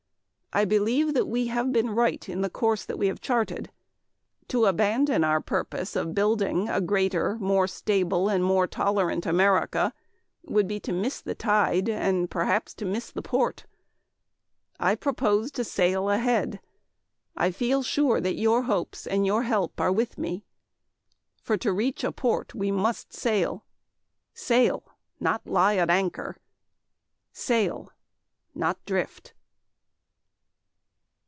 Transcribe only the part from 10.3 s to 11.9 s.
would be to miss the tide